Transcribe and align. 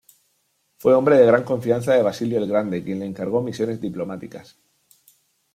Fue 0.77 0.95
hombre 0.95 1.15
de 1.15 1.27
gran 1.27 1.43
confianza 1.43 1.93
de 1.93 2.01
Basilio 2.01 2.39
el 2.39 2.47
Grande 2.47 2.83
quien 2.83 2.97
le 3.01 3.05
encargó 3.05 3.39
misiones 3.43 3.79
diplomáticas. 3.79 4.57